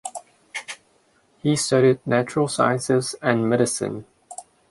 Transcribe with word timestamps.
He 1.43 1.55
studied 1.55 1.99
natural 2.07 2.47
sciences 2.47 3.13
and 3.21 3.47
medicine. 3.47 4.05